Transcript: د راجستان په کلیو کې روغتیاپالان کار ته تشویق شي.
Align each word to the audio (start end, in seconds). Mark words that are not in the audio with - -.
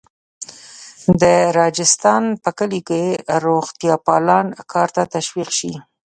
د 1.21 1.23
راجستان 1.59 2.23
په 2.43 2.49
کلیو 2.57 2.85
کې 2.89 3.03
روغتیاپالان 3.45 4.47
کار 4.71 4.89
ته 4.95 5.03
تشویق 5.15 5.49
شي. 5.57 5.73